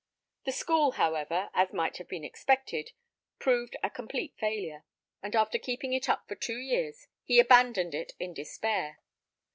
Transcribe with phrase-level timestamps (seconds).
[0.45, 2.93] The school, however, as might have been expected,
[3.37, 4.83] proved a complete failure;
[5.21, 8.97] and after keeping it up for two years, he abandoned it in despair.